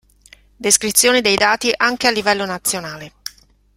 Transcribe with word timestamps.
Descrizioni 0.55 1.21
dei 1.21 1.35
dati 1.35 1.71
anche 1.77 2.07
a 2.07 2.09
livello 2.09 2.43
nazionale. 2.47 3.11